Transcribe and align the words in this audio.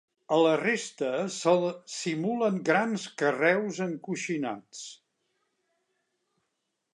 A 0.35 0.37
la 0.43 0.51
resta 0.59 1.09
se 1.35 1.51
simulen 1.95 2.57
grans 2.69 3.05
carreus 3.23 3.77
encoixinats. 3.87 4.83